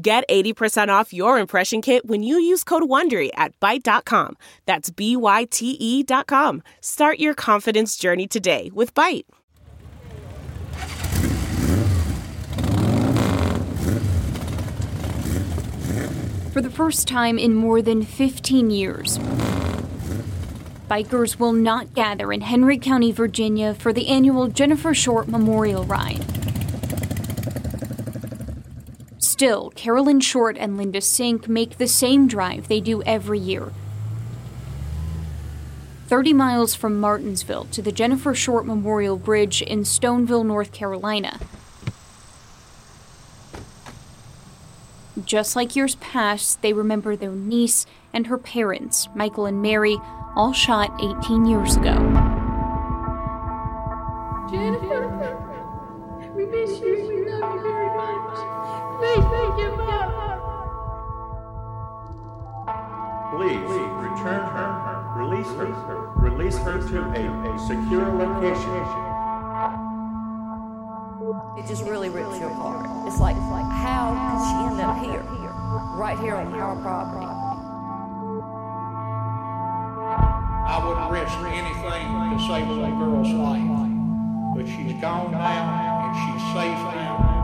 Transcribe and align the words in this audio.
Get 0.00 0.28
80% 0.28 0.90
off 0.90 1.12
your 1.12 1.40
impression 1.40 1.82
kit 1.82 2.06
when 2.06 2.22
you 2.22 2.38
use 2.38 2.62
code 2.62 2.84
WONDERY 2.84 3.30
at 3.34 3.58
Byte.com. 3.58 4.36
That's 4.64 4.90
B-Y-T-E 4.90 6.02
dot 6.04 6.28
com. 6.28 6.62
Start 6.80 7.18
your 7.18 7.34
confidence 7.34 7.96
journey 7.96 8.28
today 8.28 8.70
with 8.72 8.94
Byte. 8.94 9.24
For 16.52 16.62
the 16.62 16.70
first 16.70 17.08
time 17.08 17.36
in 17.36 17.54
more 17.54 17.82
than 17.82 18.04
15 18.04 18.70
years, 18.70 19.18
bikers 20.88 21.40
will 21.40 21.52
not 21.52 21.94
gather 21.94 22.32
in 22.32 22.42
Henry 22.42 22.78
County, 22.78 23.10
Virginia 23.10 23.74
for 23.74 23.92
the 23.92 24.06
annual 24.06 24.46
Jennifer 24.46 24.94
Short 24.94 25.26
Memorial 25.26 25.82
Ride. 25.82 26.37
Still, 29.38 29.70
Carolyn 29.76 30.18
Short 30.18 30.56
and 30.58 30.76
Linda 30.76 31.00
Sink 31.00 31.48
make 31.48 31.78
the 31.78 31.86
same 31.86 32.26
drive 32.26 32.66
they 32.66 32.80
do 32.80 33.04
every 33.04 33.38
year. 33.38 33.70
30 36.08 36.32
miles 36.32 36.74
from 36.74 36.98
Martinsville 36.98 37.66
to 37.66 37.80
the 37.80 37.92
Jennifer 37.92 38.34
Short 38.34 38.66
Memorial 38.66 39.16
Bridge 39.16 39.62
in 39.62 39.84
Stoneville, 39.84 40.44
North 40.44 40.72
Carolina. 40.72 41.38
Just 45.24 45.54
like 45.54 45.76
years 45.76 45.94
past, 45.94 46.60
they 46.60 46.72
remember 46.72 47.14
their 47.14 47.30
niece 47.30 47.86
and 48.12 48.26
her 48.26 48.38
parents, 48.38 49.08
Michael 49.14 49.46
and 49.46 49.62
Mary, 49.62 49.98
all 50.34 50.52
shot 50.52 50.90
18 51.00 51.46
years 51.46 51.76
ago. 51.76 51.94
Jennifer, 54.50 54.87
miss 56.50 56.80
you. 56.80 56.94
We 57.08 57.30
love 57.30 57.54
you 57.54 57.60
very 57.62 57.90
much. 57.96 58.36
Please 58.98 59.24
don't 59.24 59.56
give 59.56 59.78
up. 59.80 60.10
Please 63.36 63.70
return 64.02 64.42
her, 64.50 64.68
release 65.16 65.52
her, 65.56 65.68
release 66.16 66.58
her 66.58 66.78
to 66.88 66.98
a 67.14 67.58
secure 67.66 68.08
location. 68.12 68.74
It 71.58 71.66
just 71.66 71.84
really 71.84 72.08
rips 72.08 72.38
you 72.38 72.46
apart. 72.46 72.86
It's 73.06 73.20
like, 73.20 73.36
like 73.36 73.70
how 73.70 74.14
could 74.16 74.40
she 74.48 74.54
end 74.70 74.80
up 74.80 74.96
here, 75.04 75.22
right 75.98 76.18
here 76.18 76.36
on 76.36 76.54
our 76.54 76.76
property? 76.82 77.26
I 80.68 80.76
wouldn't 80.86 81.10
risk 81.10 81.38
anything 81.48 82.06
to 82.30 82.38
save 82.46 82.68
a 82.68 82.72
little 82.72 82.98
girl's 82.98 83.32
life. 83.32 83.88
But 84.54 84.66
she's 84.66 84.94
gone 85.00 85.32
now, 85.32 85.38
and 85.38 85.87
she's 86.14 86.42
safe 86.52 86.78
now. 86.94 87.38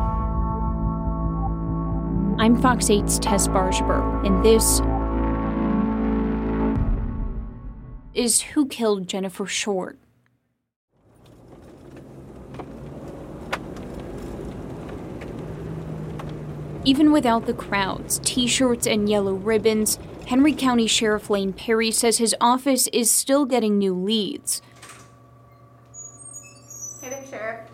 I'm 2.38 2.60
Fox 2.60 2.86
8's 2.86 3.18
Tess 3.18 3.48
Bargebuhr, 3.48 4.26
and 4.26 4.44
this 4.44 4.80
is 8.14 8.40
Who 8.42 8.66
Killed 8.66 9.08
Jennifer 9.08 9.46
Short. 9.46 9.98
Even 16.84 17.12
without 17.12 17.46
the 17.46 17.54
crowds, 17.54 18.20
t 18.24 18.46
shirts, 18.46 18.86
and 18.86 19.08
yellow 19.08 19.32
ribbons, 19.32 19.98
Henry 20.26 20.52
County 20.52 20.86
Sheriff 20.86 21.30
Lane 21.30 21.52
Perry 21.52 21.90
says 21.90 22.18
his 22.18 22.34
office 22.40 22.88
is 22.88 23.10
still 23.10 23.46
getting 23.46 23.78
new 23.78 23.94
leads. 23.94 24.60
Hey 27.00 27.10
there, 27.10 27.24
Sheriff. 27.28 27.73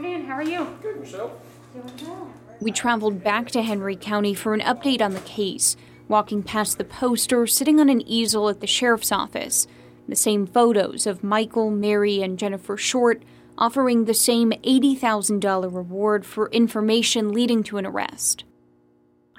Good 0.00 0.06
afternoon. 0.06 0.28
How 0.28 0.36
are 0.36 0.42
you? 0.42 0.78
Good 0.80 0.96
yourself. 0.96 1.32
Doing 1.74 2.08
well. 2.08 2.32
We 2.58 2.72
traveled 2.72 3.22
back 3.22 3.50
to 3.50 3.60
Henry 3.60 3.96
County 3.96 4.32
for 4.32 4.54
an 4.54 4.60
update 4.60 5.02
on 5.02 5.12
the 5.12 5.20
case, 5.20 5.76
walking 6.08 6.42
past 6.42 6.78
the 6.78 6.84
poster 6.84 7.46
sitting 7.46 7.78
on 7.78 7.90
an 7.90 8.00
easel 8.08 8.48
at 8.48 8.60
the 8.60 8.66
sheriff's 8.66 9.12
office. 9.12 9.66
The 10.08 10.16
same 10.16 10.46
photos 10.46 11.06
of 11.06 11.22
Michael, 11.22 11.70
Mary, 11.70 12.22
and 12.22 12.38
Jennifer 12.38 12.78
Short 12.78 13.22
offering 13.58 14.06
the 14.06 14.14
same 14.14 14.52
$80,000 14.52 15.74
reward 15.74 16.24
for 16.24 16.48
information 16.48 17.30
leading 17.30 17.62
to 17.64 17.76
an 17.76 17.84
arrest. 17.84 18.44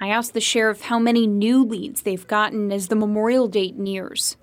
I 0.00 0.10
asked 0.10 0.32
the 0.32 0.40
sheriff 0.40 0.82
how 0.82 1.00
many 1.00 1.26
new 1.26 1.64
leads 1.64 2.02
they've 2.02 2.26
gotten 2.28 2.70
as 2.70 2.86
the 2.86 2.94
memorial 2.94 3.48
date 3.48 3.76
nears. 3.76 4.36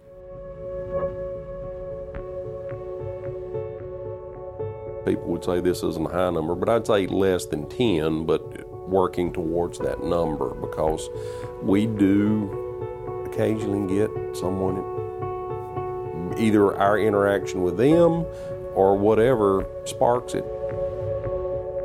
People 5.09 5.29
would 5.29 5.43
say 5.43 5.59
this 5.59 5.81
isn't 5.81 6.05
a 6.05 6.09
high 6.09 6.29
number, 6.29 6.53
but 6.53 6.69
I'd 6.69 6.85
say 6.85 7.07
less 7.07 7.47
than 7.47 7.67
10, 7.67 8.25
but 8.25 8.69
working 8.87 9.33
towards 9.33 9.79
that 9.79 10.03
number 10.03 10.53
because 10.53 11.09
we 11.63 11.87
do 11.87 13.25
occasionally 13.25 13.91
get 13.91 14.11
someone, 14.37 14.77
either 16.37 16.75
our 16.77 16.99
interaction 16.99 17.63
with 17.63 17.77
them 17.77 18.23
or 18.75 18.95
whatever 18.95 19.65
sparks 19.85 20.35
it. 20.35 20.45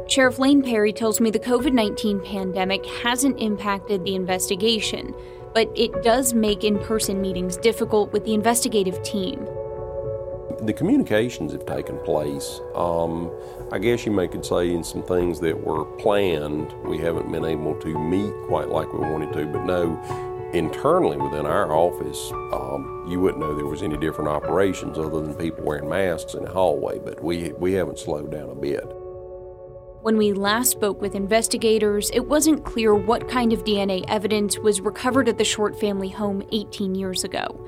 Sheriff 0.06 0.38
Lane 0.38 0.62
Perry 0.62 0.92
tells 0.92 1.18
me 1.18 1.30
the 1.30 1.38
COVID 1.38 1.72
19 1.72 2.20
pandemic 2.20 2.84
hasn't 2.84 3.40
impacted 3.40 4.04
the 4.04 4.14
investigation, 4.14 5.14
but 5.54 5.70
it 5.74 6.02
does 6.02 6.34
make 6.34 6.62
in 6.62 6.78
person 6.78 7.22
meetings 7.22 7.56
difficult 7.56 8.12
with 8.12 8.26
the 8.26 8.34
investigative 8.34 9.02
team. 9.02 9.48
The 10.64 10.72
communications 10.72 11.52
have 11.52 11.66
taken 11.66 11.98
place. 12.04 12.62
Um, 12.75 13.30
I 13.70 13.78
guess 13.78 14.06
you 14.06 14.12
may 14.12 14.26
could 14.26 14.47
say 14.47 14.72
in 14.72 14.82
some 14.82 15.02
things 15.02 15.38
that 15.41 15.62
were 15.62 15.84
planned, 15.84 16.72
we 16.84 16.97
haven't 16.97 17.30
been 17.30 17.44
able 17.44 17.75
to 17.80 17.98
meet 17.98 18.32
quite 18.47 18.70
like 18.70 18.91
we 18.91 19.00
wanted 19.00 19.34
to, 19.34 19.44
but 19.44 19.66
no, 19.66 20.00
internally 20.54 21.19
within 21.19 21.44
our 21.44 21.70
office, 21.70 22.32
um, 22.54 23.06
you 23.06 23.20
wouldn't 23.20 23.42
know 23.42 23.54
there 23.54 23.66
was 23.66 23.82
any 23.82 23.98
different 23.98 24.30
operations 24.30 24.97
other 24.97 25.20
than 25.20 25.34
people 25.34 25.64
wearing 25.64 25.86
masks 25.86 26.32
in 26.32 26.44
the 26.44 26.50
hallway, 26.50 26.98
but 26.98 27.22
we, 27.22 27.52
we 27.52 27.75
haven't 27.75 27.98
slowed 27.98 28.31
down 28.31 28.48
a 28.48 28.54
bit. 28.54 28.84
When 30.00 30.16
we 30.16 30.32
last 30.32 30.70
spoke 30.70 30.98
with 30.98 31.14
investigators, 31.14 32.10
it 32.14 32.26
wasn't 32.26 32.64
clear 32.64 32.94
what 32.94 33.28
kind 33.28 33.52
of 33.52 33.64
DNA 33.64 34.02
evidence 34.08 34.58
was 34.58 34.81
recovered 34.81 35.28
at 35.28 35.36
the 35.36 35.44
Short 35.44 35.78
family 35.78 36.08
home 36.08 36.42
18 36.52 36.94
years 36.94 37.22
ago. 37.22 37.60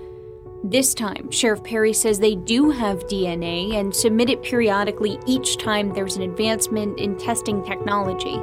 This 0.65 0.95
time, 0.95 1.31
Sheriff 1.31 1.63
Perry 1.63 1.93
says 1.93 2.19
they 2.19 2.35
do 2.35 2.71
have 2.71 3.07
DNA 3.07 3.75
and 3.75 3.95
submit 3.95 4.31
it 4.31 4.43
periodically 4.43 5.19
each 5.27 5.59
time 5.59 5.93
there's 5.93 6.17
an 6.17 6.23
advancement 6.23 6.99
in 6.99 7.17
testing 7.19 7.63
technology. 7.63 8.41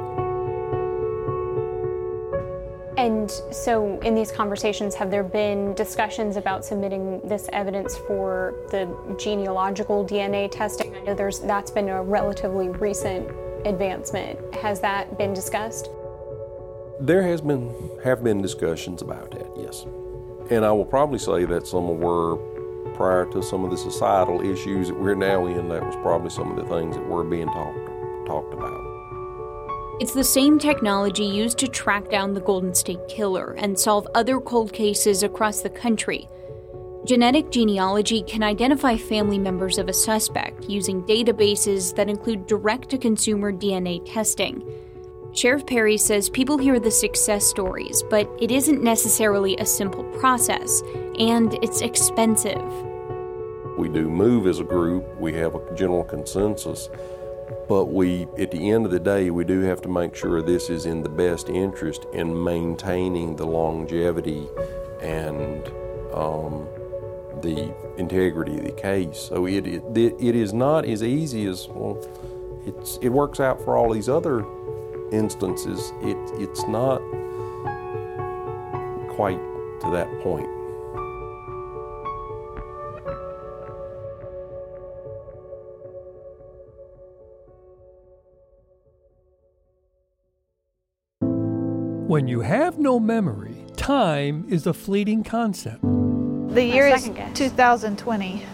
And 2.96 3.30
so, 3.50 3.98
in 4.00 4.14
these 4.14 4.30
conversations, 4.30 4.94
have 4.94 5.10
there 5.10 5.24
been 5.24 5.74
discussions 5.74 6.36
about 6.36 6.64
submitting 6.64 7.20
this 7.24 7.48
evidence 7.52 7.96
for 7.96 8.54
the 8.70 9.16
genealogical 9.18 10.06
DNA 10.06 10.48
testing? 10.50 10.94
I 10.94 11.00
know 11.00 11.14
there's 11.14 11.40
that's 11.40 11.72
been 11.72 11.88
a 11.88 12.02
relatively 12.02 12.68
recent 12.68 13.28
advancement. 13.66 14.54
Has 14.54 14.80
that 14.80 15.18
been 15.18 15.34
discussed? 15.34 15.90
There 17.00 17.24
has 17.24 17.40
been 17.40 17.74
have 18.04 18.22
been 18.22 18.40
discussions 18.40 19.02
about 19.02 19.32
that, 19.32 19.50
yes. 19.56 19.84
And 20.50 20.64
I 20.64 20.72
will 20.72 20.84
probably 20.84 21.18
say 21.18 21.44
that 21.46 21.66
some 21.66 21.98
were 21.98 22.36
prior 22.94 23.26
to 23.32 23.42
some 23.42 23.64
of 23.64 23.70
the 23.70 23.76
societal 23.76 24.40
issues 24.40 24.88
that 24.88 24.98
we're 24.98 25.14
now 25.14 25.46
in. 25.46 25.68
That 25.68 25.84
was 25.84 25.96
probably 25.96 26.30
some 26.30 26.50
of 26.50 26.56
the 26.56 26.74
things 26.74 26.96
that 26.96 27.06
were 27.06 27.24
being 27.24 27.48
talked 27.48 28.26
talked 28.26 28.54
about. 28.54 28.80
It's 30.00 30.14
the 30.14 30.24
same 30.24 30.58
technology 30.58 31.24
used 31.24 31.58
to 31.58 31.68
track 31.68 32.10
down 32.10 32.34
the 32.34 32.40
Golden 32.40 32.74
State 32.74 33.06
Killer 33.08 33.52
and 33.52 33.78
solve 33.78 34.08
other 34.14 34.40
cold 34.40 34.72
cases 34.72 35.22
across 35.22 35.62
the 35.62 35.70
country. 35.70 36.28
Genetic 37.04 37.50
genealogy 37.50 38.22
can 38.22 38.42
identify 38.42 38.96
family 38.96 39.38
members 39.38 39.78
of 39.78 39.88
a 39.88 39.92
suspect 39.92 40.64
using 40.64 41.02
databases 41.02 41.94
that 41.94 42.08
include 42.08 42.46
direct 42.46 42.88
to 42.88 42.98
consumer 42.98 43.52
DNA 43.52 44.00
testing. 44.04 44.64
Sheriff 45.34 45.66
Perry 45.66 45.96
says 45.98 46.28
people 46.28 46.58
hear 46.58 46.78
the 46.78 46.92
success 46.92 47.44
stories, 47.44 48.04
but 48.04 48.30
it 48.40 48.52
isn't 48.52 48.84
necessarily 48.84 49.56
a 49.56 49.66
simple 49.66 50.04
process, 50.20 50.80
and 51.18 51.54
it's 51.54 51.80
expensive. 51.80 52.62
We 53.76 53.88
do 53.88 54.08
move 54.08 54.46
as 54.46 54.60
a 54.60 54.64
group, 54.64 55.04
we 55.18 55.32
have 55.32 55.56
a 55.56 55.74
general 55.74 56.04
consensus 56.04 56.88
But 57.68 57.86
we, 57.86 58.26
at 58.38 58.50
the 58.50 58.70
end 58.70 58.84
of 58.84 58.92
the 58.92 59.00
day, 59.00 59.30
we 59.30 59.44
do 59.44 59.60
have 59.62 59.80
to 59.82 59.88
make 59.88 60.14
sure 60.14 60.42
this 60.42 60.70
is 60.70 60.86
in 60.86 61.02
the 61.02 61.08
best 61.08 61.48
interest 61.48 62.06
in 62.12 62.44
maintaining 62.44 63.36
the 63.36 63.46
longevity 63.46 64.48
and 65.00 65.66
um, 66.12 66.66
the 67.40 67.74
integrity 67.98 68.58
of 68.58 68.64
the 68.64 68.72
case. 68.72 69.18
So 69.18 69.46
it, 69.46 69.66
it, 69.66 69.82
it 69.96 70.34
is 70.34 70.52
not 70.52 70.84
as 70.84 71.02
easy 71.02 71.46
as, 71.46 71.68
well, 71.68 71.98
it's, 72.66 72.98
it 73.02 73.08
works 73.08 73.40
out 73.40 73.62
for 73.62 73.76
all 73.76 73.92
these 73.92 74.08
other 74.08 74.44
instances. 75.12 75.92
It, 76.02 76.16
it's 76.40 76.66
not 76.66 76.98
quite 79.08 79.40
to 79.80 79.90
that 79.92 80.08
point. 80.22 80.48
When 92.06 92.28
you 92.28 92.42
have 92.42 92.78
no 92.78 93.00
memory, 93.00 93.64
time 93.76 94.46
is 94.48 94.66
a 94.66 94.72
fleeting 94.72 95.24
concept. 95.24 95.82
The 95.82 96.62
year 96.62 96.86
is 96.86 97.10
2020. 97.34 98.46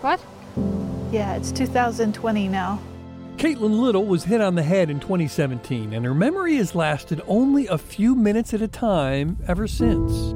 What? 0.00 0.20
Yeah, 1.12 1.36
it's 1.36 1.52
2020 1.52 2.48
now. 2.48 2.80
Caitlin 3.36 3.78
Little 3.80 4.06
was 4.06 4.24
hit 4.24 4.40
on 4.40 4.54
the 4.54 4.62
head 4.62 4.88
in 4.88 4.98
2017, 4.98 5.92
and 5.92 6.06
her 6.06 6.14
memory 6.14 6.56
has 6.56 6.74
lasted 6.74 7.20
only 7.26 7.66
a 7.66 7.76
few 7.76 8.14
minutes 8.14 8.54
at 8.54 8.62
a 8.62 8.68
time 8.68 9.36
ever 9.46 9.66
since. 9.66 10.34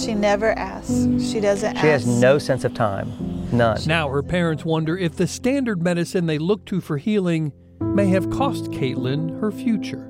She 0.00 0.14
never 0.14 0.52
asks. 0.52 0.92
She 1.30 1.40
doesn't 1.40 1.72
She 1.74 1.88
ask. 1.88 2.06
has 2.06 2.06
no 2.06 2.38
sense 2.38 2.64
of 2.64 2.72
time. 2.74 3.10
None. 3.52 3.80
Now 3.86 4.08
her 4.10 4.22
parents 4.22 4.64
wonder 4.64 4.96
if 4.96 5.16
the 5.16 5.26
standard 5.26 5.82
medicine 5.82 6.26
they 6.26 6.38
look 6.38 6.64
to 6.66 6.80
for 6.80 6.98
healing 6.98 7.52
may 7.80 8.06
have 8.08 8.30
cost 8.30 8.66
Caitlin 8.70 9.40
her 9.40 9.50
future. 9.50 10.08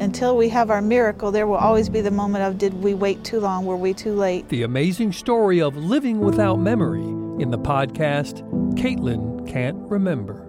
Until 0.00 0.36
we 0.36 0.48
have 0.50 0.70
our 0.70 0.82
miracle, 0.82 1.30
there 1.30 1.46
will 1.46 1.56
always 1.56 1.88
be 1.88 2.00
the 2.02 2.10
moment 2.10 2.44
of 2.44 2.58
did 2.58 2.74
we 2.74 2.92
wait 2.94 3.22
too 3.24 3.40
long? 3.40 3.64
Were 3.66 3.76
we 3.76 3.94
too 3.94 4.14
late? 4.14 4.48
The 4.50 4.62
amazing 4.64 5.12
story 5.12 5.60
of 5.62 5.76
living 5.76 6.20
without 6.20 6.56
memory 6.58 7.02
in 7.42 7.50
the 7.50 7.58
podcast 7.58 8.42
Caitlin 8.74 9.46
Can't 9.50 9.78
Remember. 9.90 10.46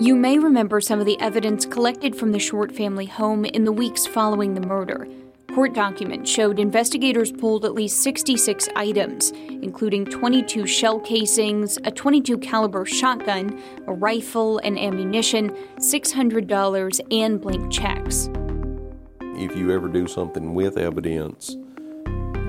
You 0.00 0.16
may 0.16 0.40
remember 0.40 0.80
some 0.80 0.98
of 0.98 1.06
the 1.06 1.20
evidence 1.20 1.64
collected 1.64 2.16
from 2.16 2.32
the 2.32 2.40
Short 2.40 2.74
family 2.74 3.06
home 3.06 3.44
in 3.44 3.64
the 3.64 3.70
weeks 3.70 4.08
following 4.08 4.54
the 4.54 4.66
murder. 4.66 5.06
Court 5.54 5.72
documents 5.72 6.28
showed 6.28 6.58
investigators 6.58 7.30
pulled 7.30 7.64
at 7.64 7.74
least 7.74 8.02
66 8.02 8.68
items, 8.74 9.30
including 9.30 10.04
22 10.04 10.66
shell 10.66 10.98
casings, 10.98 11.78
a 11.84 11.92
22 11.92 12.38
caliber 12.38 12.84
shotgun, 12.84 13.62
a 13.86 13.92
rifle 13.92 14.58
and 14.64 14.80
ammunition, 14.80 15.50
$600 15.76 17.00
and 17.12 17.40
blank 17.40 17.70
checks. 17.70 18.28
If 19.40 19.56
you 19.56 19.70
ever 19.70 19.86
do 19.86 20.08
something 20.08 20.54
with 20.54 20.76
evidence 20.76 21.56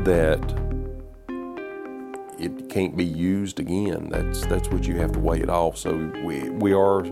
that 0.03 0.41
it 2.39 2.69
can't 2.69 2.97
be 2.97 3.05
used 3.05 3.59
again, 3.59 4.09
that's 4.09 4.43
that's 4.47 4.69
what 4.69 4.87
you 4.87 4.95
have 4.95 5.11
to 5.11 5.19
weigh 5.19 5.41
it 5.41 5.49
off. 5.49 5.77
So 5.77 6.11
we 6.25 6.49
we 6.49 6.73
are 6.73 7.05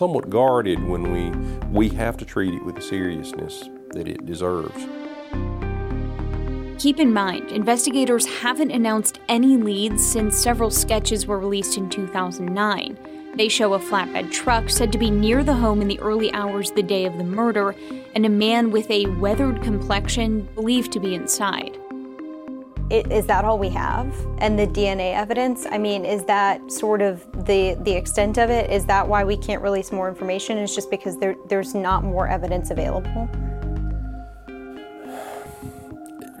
somewhat 0.00 0.30
guarded 0.30 0.82
when 0.82 1.12
we 1.12 1.28
we 1.68 1.86
have 1.94 2.16
to 2.16 2.24
treat 2.24 2.54
it 2.54 2.64
with 2.64 2.74
the 2.74 2.80
seriousness 2.80 3.68
that 3.90 4.08
it 4.08 4.24
deserves. 4.24 4.86
Keep 6.82 7.00
in 7.00 7.12
mind, 7.12 7.52
investigators 7.52 8.24
haven't 8.40 8.70
announced 8.70 9.20
any 9.28 9.58
leads 9.58 10.02
since 10.02 10.38
several 10.38 10.70
sketches 10.70 11.26
were 11.26 11.38
released 11.38 11.76
in 11.76 11.90
2009. 11.90 12.96
They 13.36 13.50
show 13.50 13.74
a 13.74 13.78
flatbed 13.78 14.32
truck 14.32 14.70
said 14.70 14.90
to 14.92 14.98
be 14.98 15.10
near 15.10 15.44
the 15.44 15.52
home 15.52 15.82
in 15.82 15.88
the 15.88 16.00
early 16.00 16.32
hours 16.32 16.70
the 16.70 16.82
day 16.82 17.04
of 17.04 17.18
the 17.18 17.24
murder, 17.24 17.74
and 18.14 18.24
a 18.24 18.30
man 18.30 18.70
with 18.70 18.90
a 18.90 19.04
weathered 19.18 19.62
complexion 19.62 20.48
believed 20.54 20.92
to 20.92 21.00
be 21.00 21.14
inside. 21.14 21.76
I- 22.90 23.04
Is 23.10 23.26
that 23.26 23.44
all 23.44 23.58
we 23.58 23.68
have? 23.70 24.12
And 24.38 24.58
the 24.58 24.66
DNA 24.66 25.14
evidence? 25.14 25.66
I 25.70 25.78
mean, 25.78 26.04
is 26.04 26.24
that 26.24 26.72
sort 26.72 27.02
of 27.02 27.24
the 27.46 27.76
the 27.82 27.92
extent 27.92 28.36
of 28.38 28.50
it? 28.50 28.70
Is 28.70 28.84
that 28.86 29.06
why 29.06 29.22
we 29.24 29.36
can't 29.36 29.62
release 29.62 29.92
more 29.92 30.08
information? 30.08 30.58
Is 30.58 30.74
just 30.74 30.90
because 30.90 31.16
there 31.18 31.36
there's 31.48 31.74
not 31.74 32.02
more 32.02 32.26
evidence 32.26 32.70
available. 32.70 33.28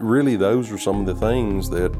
Really, 0.00 0.36
those 0.36 0.72
are 0.72 0.78
some 0.78 1.00
of 1.00 1.06
the 1.06 1.14
things 1.14 1.68
that, 1.70 1.92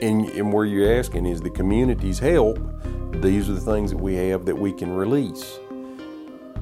and 0.00 0.52
where 0.52 0.64
you're 0.64 0.94
asking 0.98 1.26
is 1.26 1.40
the 1.40 1.50
community's 1.50 2.20
help. 2.20 2.58
These 3.10 3.50
are 3.50 3.54
the 3.54 3.60
things 3.60 3.90
that 3.90 4.00
we 4.00 4.14
have 4.14 4.44
that 4.44 4.56
we 4.56 4.72
can 4.72 4.94
release. 4.94 5.58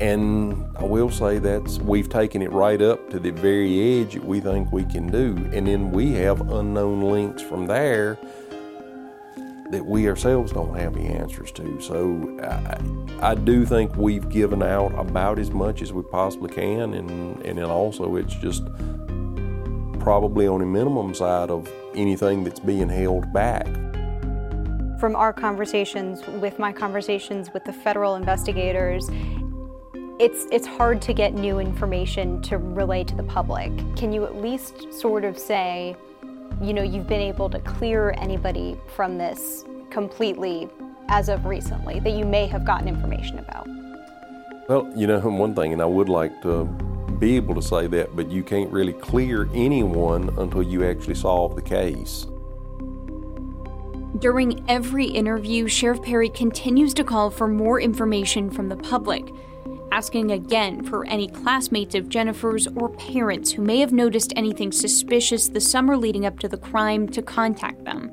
And 0.02 0.66
I 0.76 0.82
will 0.82 1.10
say 1.10 1.38
that's 1.38 1.78
we've 1.78 2.08
taken 2.08 2.42
it 2.42 2.50
right 2.50 2.82
up 2.82 3.08
to 3.10 3.20
the 3.20 3.30
very 3.30 4.00
edge 4.00 4.14
that 4.14 4.24
we 4.24 4.40
think 4.40 4.72
we 4.72 4.84
can 4.84 5.06
do, 5.12 5.36
and 5.52 5.68
then 5.68 5.92
we 5.92 6.12
have 6.14 6.40
unknown 6.50 7.02
links 7.02 7.40
from 7.40 7.66
there 7.66 8.18
that 9.70 9.86
we 9.86 10.08
ourselves 10.08 10.50
don't 10.50 10.76
have 10.76 10.94
the 10.94 11.02
answers 11.02 11.52
to. 11.52 11.80
So 11.80 12.36
I, 12.42 13.30
I 13.30 13.34
do 13.36 13.64
think 13.64 13.94
we've 13.94 14.28
given 14.28 14.60
out 14.60 14.92
about 14.98 15.38
as 15.38 15.52
much 15.52 15.82
as 15.82 15.92
we 15.92 16.02
possibly 16.02 16.50
can, 16.50 16.94
and 16.94 17.40
and 17.46 17.58
then 17.58 17.66
also 17.66 18.16
it's 18.16 18.34
just 18.34 18.64
probably 20.00 20.48
on 20.48 20.58
the 20.58 20.66
minimum 20.66 21.14
side 21.14 21.48
of 21.48 21.70
anything 21.94 22.42
that's 22.42 22.58
being 22.58 22.88
held 22.88 23.32
back. 23.32 23.68
From 24.98 25.14
our 25.14 25.32
conversations 25.32 26.26
with 26.40 26.58
my 26.58 26.72
conversations 26.72 27.52
with 27.54 27.64
the 27.64 27.72
federal 27.72 28.16
investigators, 28.16 29.08
it's 30.18 30.46
it's 30.52 30.66
hard 30.66 31.00
to 31.02 31.12
get 31.12 31.34
new 31.34 31.58
information 31.58 32.40
to 32.42 32.58
relay 32.58 33.04
to 33.04 33.14
the 33.14 33.22
public. 33.22 33.72
Can 33.96 34.12
you 34.12 34.24
at 34.24 34.36
least 34.36 34.92
sort 34.92 35.24
of 35.24 35.38
say, 35.38 35.96
you 36.60 36.72
know, 36.72 36.82
you've 36.82 37.06
been 37.06 37.20
able 37.20 37.48
to 37.50 37.58
clear 37.60 38.14
anybody 38.18 38.78
from 38.94 39.18
this 39.18 39.64
completely 39.90 40.68
as 41.08 41.28
of 41.28 41.44
recently 41.44 42.00
that 42.00 42.12
you 42.12 42.24
may 42.24 42.46
have 42.46 42.64
gotten 42.64 42.88
information 42.88 43.38
about? 43.38 43.66
Well, 44.68 44.90
you 44.96 45.06
know, 45.06 45.18
one 45.28 45.54
thing, 45.54 45.72
and 45.72 45.82
I 45.82 45.86
would 45.86 46.08
like 46.08 46.40
to 46.42 46.64
be 47.18 47.36
able 47.36 47.54
to 47.54 47.62
say 47.62 47.86
that, 47.86 48.16
but 48.16 48.30
you 48.30 48.42
can't 48.42 48.70
really 48.70 48.92
clear 48.92 49.48
anyone 49.54 50.30
until 50.38 50.62
you 50.62 50.84
actually 50.84 51.14
solve 51.14 51.54
the 51.54 51.62
case. 51.62 52.26
During 54.18 54.64
every 54.68 55.06
interview, 55.06 55.66
Sheriff 55.68 56.02
Perry 56.02 56.28
continues 56.28 56.94
to 56.94 57.04
call 57.04 57.30
for 57.30 57.48
more 57.48 57.80
information 57.80 58.50
from 58.50 58.68
the 58.68 58.76
public, 58.76 59.32
asking 59.92 60.30
again 60.30 60.82
for 60.82 61.06
any 61.06 61.28
classmates 61.28 61.94
of 61.94 62.08
Jennifer's 62.08 62.66
or 62.66 62.88
parents 62.88 63.52
who 63.52 63.60
may 63.60 63.78
have 63.80 63.92
noticed 63.92 64.32
anything 64.34 64.72
suspicious 64.72 65.48
the 65.48 65.60
summer 65.60 65.98
leading 65.98 66.24
up 66.24 66.38
to 66.38 66.48
the 66.48 66.56
crime 66.56 67.06
to 67.10 67.20
contact 67.20 67.84
them. 67.84 68.10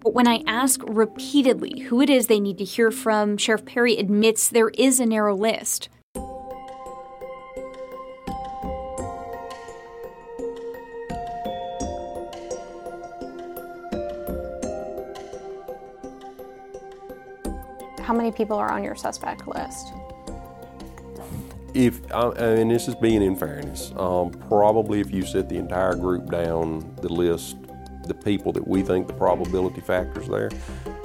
But 0.00 0.12
when 0.12 0.26
I 0.26 0.42
ask 0.48 0.80
repeatedly 0.88 1.82
who 1.82 2.00
it 2.00 2.10
is 2.10 2.26
they 2.26 2.40
need 2.40 2.58
to 2.58 2.64
hear 2.64 2.90
from, 2.90 3.36
Sheriff 3.36 3.64
Perry 3.64 3.96
admits 3.96 4.48
there 4.48 4.70
is 4.70 4.98
a 4.98 5.06
narrow 5.06 5.36
list. 5.36 5.88
How 18.02 18.12
many 18.12 18.32
people 18.32 18.56
are 18.56 18.72
on 18.72 18.82
your 18.82 18.96
suspect 18.96 19.46
list? 19.46 19.94
If 21.74 22.00
uh, 22.12 22.30
and 22.32 22.70
this 22.70 22.86
is 22.86 22.94
being 22.94 23.20
in 23.22 23.34
fairness, 23.34 23.92
um, 23.96 24.30
probably 24.48 25.00
if 25.00 25.10
you 25.10 25.26
set 25.26 25.48
the 25.48 25.56
entire 25.56 25.96
group 25.96 26.30
down 26.30 26.94
the 27.02 27.12
list, 27.12 27.56
the 28.06 28.14
people 28.14 28.52
that 28.52 28.66
we 28.66 28.82
think 28.82 29.08
the 29.08 29.12
probability 29.12 29.80
factors 29.80 30.28
there, 30.28 30.50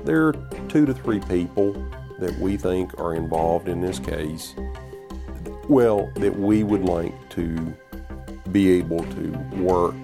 there 0.04 0.28
are 0.28 0.34
two 0.68 0.86
to 0.86 0.94
three 0.94 1.20
people 1.22 1.74
that 2.20 2.38
we 2.40 2.56
think 2.56 3.00
are 3.00 3.16
involved 3.16 3.68
in 3.68 3.82
this 3.82 3.98
case. 3.98 4.54
Well, 5.68 6.12
that 6.16 6.38
we 6.38 6.64
would 6.64 6.84
like 6.84 7.14
to 7.32 7.74
be 8.52 8.70
able 8.72 9.04
to 9.04 9.30
work 9.62 9.96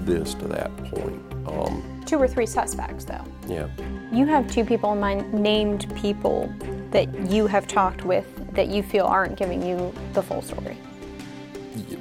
this 0.00 0.34
to 0.34 0.48
that 0.48 0.74
point. 0.86 1.20
Um, 1.46 2.02
Two 2.06 2.18
or 2.18 2.28
three 2.28 2.46
suspects, 2.46 3.04
though. 3.04 3.24
yeah. 3.48 3.68
You 4.12 4.26
have 4.26 4.50
two 4.50 4.64
people 4.64 4.92
in 4.92 5.00
mind, 5.00 5.32
named 5.32 5.92
people 5.96 6.52
that 6.90 7.30
you 7.30 7.46
have 7.46 7.66
talked 7.66 8.04
with 8.04 8.26
that 8.54 8.68
you 8.68 8.82
feel 8.82 9.06
aren't 9.06 9.36
giving 9.36 9.64
you 9.64 9.92
the 10.12 10.22
full 10.22 10.42
story. 10.42 10.76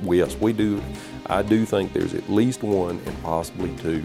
Yes, 0.03 0.35
we 0.37 0.53
do. 0.53 0.81
I 1.27 1.41
do 1.41 1.65
think 1.65 1.93
there's 1.93 2.13
at 2.13 2.29
least 2.29 2.63
one 2.63 3.01
and 3.05 3.23
possibly 3.23 3.75
two 3.77 4.03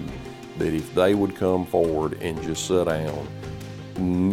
that 0.59 0.73
if 0.73 0.95
they 0.95 1.15
would 1.15 1.37
come 1.37 1.65
forward 1.67 2.21
and 2.21 2.41
just 2.43 2.67
sit 2.67 2.87
down, 2.87 3.29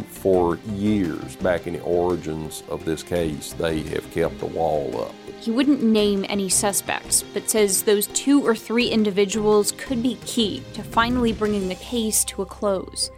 for 0.07 0.57
years, 0.73 1.35
back 1.37 1.65
in 1.65 1.73
the 1.73 1.81
origins 1.81 2.63
of 2.69 2.85
this 2.85 3.01
case, 3.01 3.53
they 3.53 3.81
have 3.81 4.09
kept 4.11 4.37
the 4.39 4.45
wall 4.45 5.01
up. 5.01 5.13
He 5.39 5.51
wouldn't 5.51 5.83
name 5.83 6.25
any 6.29 6.49
suspects, 6.49 7.23
but 7.33 7.49
says 7.49 7.83
those 7.83 8.07
two 8.07 8.45
or 8.45 8.55
three 8.55 8.87
individuals 8.87 9.71
could 9.71 10.03
be 10.03 10.15
key 10.25 10.63
to 10.73 10.83
finally 10.83 11.33
bringing 11.33 11.67
the 11.67 11.75
case 11.75 12.23
to 12.25 12.43
a 12.43 12.45
close. 12.45 13.11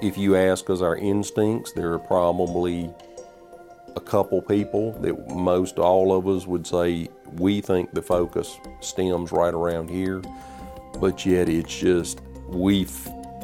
If 0.00 0.16
you 0.16 0.36
ask 0.36 0.68
us 0.70 0.82
our 0.82 0.96
instincts, 0.96 1.72
there 1.72 1.92
are 1.92 1.98
probably 1.98 2.92
a 3.96 4.00
couple 4.00 4.40
people 4.42 4.92
that 5.00 5.34
most 5.34 5.78
all 5.78 6.16
of 6.16 6.28
us 6.28 6.46
would 6.46 6.66
say 6.66 7.08
we 7.32 7.60
think 7.60 7.92
the 7.92 8.02
focus 8.02 8.58
stems 8.80 9.32
right 9.32 9.54
around 9.54 9.88
here, 9.88 10.22
but 11.00 11.24
yet 11.26 11.48
it's 11.48 11.76
just 11.76 12.20
we. 12.48 12.86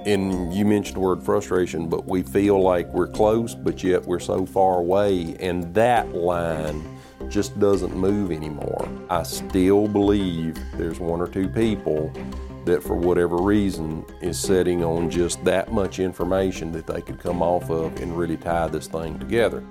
And 0.05 0.53
you 0.53 0.65
mentioned 0.65 0.97
the 0.97 1.01
word 1.01 1.23
frustration, 1.23 1.89
but 1.89 2.07
we 2.07 2.23
feel 2.23 2.61
like 2.61 2.93
we're 2.93 3.07
close, 3.07 3.55
but 3.55 3.85
yet 3.85 4.05
we're 4.05 4.19
so 4.19 4.45
far 4.45 4.79
away, 4.79 5.37
and 5.39 5.73
that 5.75 6.13
line 6.13 6.99
just 7.29 7.59
doesn't 7.61 7.97
move 7.97 8.33
anymore. 8.33 8.89
I 9.09 9.23
still 9.23 9.87
believe 9.87 10.59
there's 10.75 10.99
one 10.99 11.21
or 11.21 11.29
two 11.29 11.49
people 11.49 12.13
that, 12.65 12.83
for 12.83 12.97
whatever 12.97 13.37
reason, 13.37 14.05
is 14.21 14.41
sitting 14.41 14.83
on 14.85 15.09
just 15.09 15.45
that 15.45 15.73
much 15.73 16.01
information 16.01 16.73
that 16.73 16.87
they 16.89 17.01
could 17.01 17.21
come 17.21 17.41
off 17.41 17.71
of 17.71 17.97
and 18.01 18.17
really 18.17 18.37
tie 18.37 18.67
this 18.67 18.89
thing 18.89 19.21
together. 19.21 19.63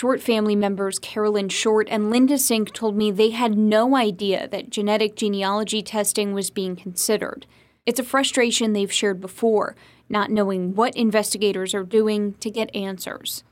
Short 0.00 0.22
family 0.22 0.56
members 0.56 0.98
Carolyn 0.98 1.50
Short 1.50 1.86
and 1.90 2.08
Linda 2.08 2.38
Sink 2.38 2.72
told 2.72 2.96
me 2.96 3.10
they 3.10 3.32
had 3.32 3.58
no 3.58 3.96
idea 3.96 4.48
that 4.48 4.70
genetic 4.70 5.14
genealogy 5.14 5.82
testing 5.82 6.32
was 6.32 6.48
being 6.48 6.74
considered. 6.74 7.46
It's 7.84 8.00
a 8.00 8.02
frustration 8.02 8.72
they've 8.72 8.90
shared 8.90 9.20
before, 9.20 9.76
not 10.08 10.30
knowing 10.30 10.74
what 10.74 10.96
investigators 10.96 11.74
are 11.74 11.84
doing 11.84 12.32
to 12.40 12.50
get 12.50 12.74
answers. 12.74 13.44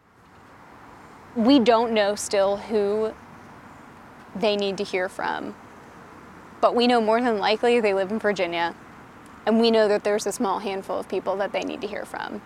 We 1.36 1.58
don't 1.58 1.92
know 1.92 2.14
still 2.14 2.56
who 2.56 3.12
they 4.34 4.56
need 4.56 4.78
to 4.78 4.84
hear 4.84 5.10
from, 5.10 5.54
but 6.62 6.74
we 6.74 6.86
know 6.86 7.02
more 7.02 7.20
than 7.20 7.36
likely 7.36 7.78
they 7.78 7.92
live 7.92 8.10
in 8.10 8.18
Virginia, 8.18 8.74
and 9.44 9.60
we 9.60 9.70
know 9.70 9.86
that 9.86 10.02
there's 10.02 10.26
a 10.26 10.32
small 10.32 10.60
handful 10.60 10.98
of 10.98 11.10
people 11.10 11.36
that 11.36 11.52
they 11.52 11.60
need 11.60 11.82
to 11.82 11.86
hear 11.86 12.06
from. 12.06 12.40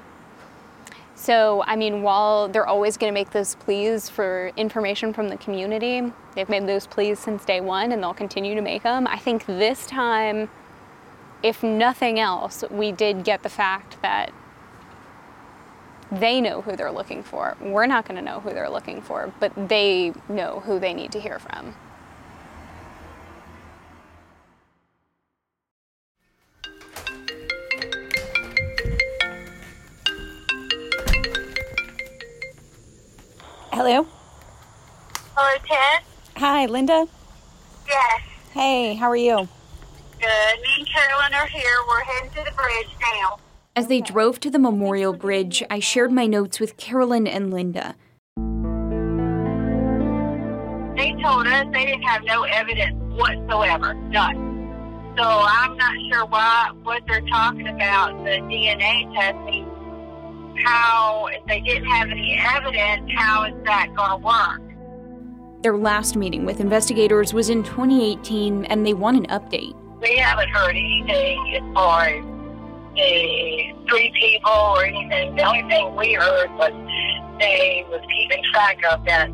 So, 1.22 1.62
I 1.68 1.76
mean, 1.76 2.02
while 2.02 2.48
they're 2.48 2.66
always 2.66 2.96
going 2.96 3.08
to 3.08 3.14
make 3.14 3.30
those 3.30 3.54
pleas 3.54 4.08
for 4.08 4.50
information 4.56 5.12
from 5.12 5.28
the 5.28 5.36
community, 5.36 6.02
they've 6.34 6.48
made 6.48 6.66
those 6.66 6.88
pleas 6.88 7.20
since 7.20 7.44
day 7.44 7.60
one 7.60 7.92
and 7.92 8.02
they'll 8.02 8.12
continue 8.12 8.56
to 8.56 8.60
make 8.60 8.82
them. 8.82 9.06
I 9.06 9.18
think 9.18 9.46
this 9.46 9.86
time, 9.86 10.50
if 11.44 11.62
nothing 11.62 12.18
else, 12.18 12.64
we 12.72 12.90
did 12.90 13.22
get 13.22 13.44
the 13.44 13.48
fact 13.48 14.02
that 14.02 14.32
they 16.10 16.40
know 16.40 16.60
who 16.60 16.74
they're 16.74 16.90
looking 16.90 17.22
for. 17.22 17.56
We're 17.60 17.86
not 17.86 18.04
going 18.04 18.16
to 18.16 18.24
know 18.24 18.40
who 18.40 18.50
they're 18.50 18.68
looking 18.68 19.00
for, 19.00 19.32
but 19.38 19.52
they 19.68 20.12
know 20.28 20.58
who 20.58 20.80
they 20.80 20.92
need 20.92 21.12
to 21.12 21.20
hear 21.20 21.38
from. 21.38 21.76
Hello. 33.72 34.06
Hello, 35.34 35.58
Ted. 35.66 36.02
Hi, 36.36 36.66
Linda. 36.66 37.06
Yes. 37.88 38.20
Hey, 38.52 38.94
how 38.94 39.08
are 39.08 39.16
you? 39.16 39.48
Good. 40.20 40.60
Me 40.60 40.68
and 40.76 40.86
Carolyn 40.86 41.32
are 41.32 41.46
here. 41.46 41.74
We're 41.88 42.04
heading 42.04 42.30
to 42.32 42.44
the 42.44 42.54
bridge 42.54 42.94
now. 43.00 43.38
As 43.74 43.86
they 43.86 44.02
drove 44.02 44.40
to 44.40 44.50
the 44.50 44.58
memorial 44.58 45.14
bridge, 45.14 45.62
I 45.70 45.78
shared 45.78 46.12
my 46.12 46.26
notes 46.26 46.60
with 46.60 46.76
Carolyn 46.76 47.26
and 47.26 47.50
Linda. 47.50 47.94
They 50.94 51.16
told 51.22 51.46
us 51.46 51.66
they 51.72 51.86
didn't 51.86 52.02
have 52.02 52.24
no 52.24 52.42
evidence 52.42 52.94
whatsoever. 53.18 53.94
None. 53.94 55.14
So 55.16 55.24
I'm 55.24 55.78
not 55.78 55.94
sure 56.10 56.26
why 56.26 56.72
what 56.82 57.04
they're 57.08 57.22
talking 57.22 57.68
about 57.68 58.22
the 58.22 58.32
DNA 58.42 59.14
testing. 59.14 59.61
How 60.64 61.26
if 61.32 61.44
they 61.46 61.60
didn't 61.60 61.88
have 61.88 62.08
any 62.08 62.40
evidence, 62.54 63.10
how 63.16 63.44
is 63.44 63.54
that 63.64 63.88
going 63.96 64.10
to 64.10 64.16
work? 64.16 64.60
Their 65.62 65.76
last 65.76 66.16
meeting 66.16 66.44
with 66.44 66.60
investigators 66.60 67.32
was 67.32 67.48
in 67.48 67.62
2018, 67.62 68.64
and 68.66 68.84
they 68.84 68.94
want 68.94 69.16
an 69.16 69.26
update. 69.26 69.74
We 70.00 70.16
haven't 70.16 70.48
heard 70.50 70.70
anything 70.70 71.54
as 71.56 71.74
far 71.74 72.06
as 72.06 72.24
the 72.94 73.72
three 73.88 74.12
people 74.18 74.50
or 74.50 74.84
anything. 74.84 75.36
The 75.36 75.44
only 75.44 75.62
thing 75.68 75.94
we 75.94 76.14
heard 76.14 76.50
was 76.56 76.72
they 77.38 77.84
was 77.88 78.00
keeping 78.12 78.42
track 78.52 78.78
of 78.90 79.04
that 79.04 79.30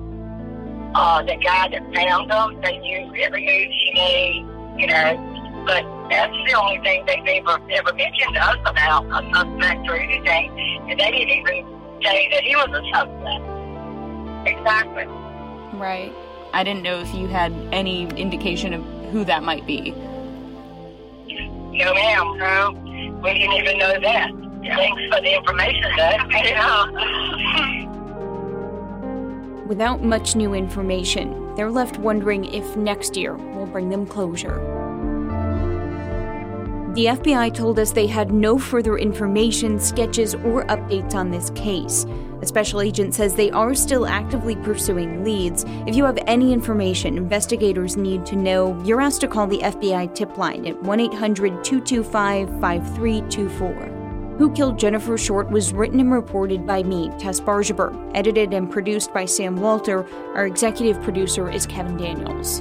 uh, 0.95 1.23
the 1.23 1.37
guy 1.37 1.69
that 1.69 1.95
found 1.95 2.31
them. 2.31 2.61
They 2.63 2.79
knew 2.79 3.15
every 3.23 3.41
move 3.41 3.71
he 3.71 4.47
you 4.79 4.87
know. 4.87 5.28
But 5.69 5.85
that's 6.09 6.33
the 6.47 6.55
only 6.55 6.79
thing 6.79 7.05
they've 7.05 7.47
ever 7.47 7.61
ever 7.71 7.93
mentioned 7.93 8.35
to 8.35 8.41
us 8.41 8.57
about 8.65 9.05
a 9.05 9.23
suspect 9.35 9.87
or 9.87 9.97
anything. 9.97 10.51
And 10.89 10.99
they 10.99 11.11
didn't 11.11 11.29
even 11.29 11.67
say 12.03 12.27
that 12.33 12.43
he 12.43 12.57
was 12.57 12.71
a 12.73 12.83
suspect. 12.89 13.45
Exactly. 14.49 15.05
Right. 15.79 16.11
I 16.55 16.65
didn't 16.65 16.83
know 16.83 17.01
if 17.01 17.15
you 17.15 17.27
had 17.27 17.53
any 17.71 18.09
indication 18.17 18.73
of 18.73 18.83
who 19.13 19.27
that 19.27 19.43
might 19.43 19.67
be. 19.67 19.91
No, 19.91 19.99
ma'am. 21.93 22.39
No, 22.39 22.71
we 23.23 23.35
didn't 23.35 23.53
even 23.53 23.77
know 23.77 24.01
that. 24.01 24.31
Thanks 24.63 25.03
for 25.13 25.21
the 25.21 25.37
information, 25.37 25.95
though. 25.99 26.17
Yeah. 26.31 26.87
Without 29.67 30.03
much 30.03 30.35
new 30.35 30.55
information, 30.55 31.55
they're 31.57 31.71
left 31.71 31.99
wondering 31.99 32.47
if 32.47 32.75
next 32.75 33.19
year 33.19 33.37
will 33.37 33.67
bring 33.67 33.91
them 33.91 34.07
closure. 34.07 34.78
The 36.99 37.07
FBI 37.07 37.55
told 37.55 37.79
us 37.79 37.93
they 37.93 38.09
had 38.09 38.33
no 38.33 38.59
further 38.59 38.99
information, 38.99 39.79
sketches, 39.79 40.35
or 40.35 40.65
updates 40.65 41.15
on 41.15 41.31
this 41.31 41.51
case. 41.51 42.05
A 42.43 42.47
special 42.47 42.81
agent 42.81 43.15
says 43.15 43.37
they 43.37 43.53
are 43.53 43.73
still 43.73 44.05
actively 44.05 44.57
pursuing 44.57 45.23
leads. 45.23 45.65
If 45.87 45.95
you 45.95 46.05
have 46.05 46.19
any 46.27 46.53
information 46.53 47.17
investigators 47.17 47.97
need 47.97 48.27
to 48.27 48.35
know, 48.35 48.83
you're 48.83 49.01
asked 49.01 49.21
to 49.21 49.29
call 49.29 49.47
the 49.47 49.61
FBI 49.61 50.13
tip 50.13 50.37
line 50.39 50.67
at 50.67 50.83
1 50.83 50.99
800 50.99 51.63
225 51.63 52.49
5324. 52.61 54.37
Who 54.39 54.53
Killed 54.53 54.77
Jennifer 54.77 55.17
Short 55.17 55.49
was 55.53 55.73
written 55.73 56.01
and 56.01 56.11
reported 56.11 56.67
by 56.67 56.83
me, 56.83 57.13
Tess 57.17 57.39
Bargebuhr, 57.39 58.11
edited 58.17 58.53
and 58.53 58.69
produced 58.69 59.15
by 59.15 59.25
Sam 59.25 59.55
Walter. 59.55 60.05
Our 60.35 60.49
executive 60.49 61.01
producer 61.05 61.49
is 61.49 61.65
Kevin 61.65 61.97
Daniels. 61.97 62.61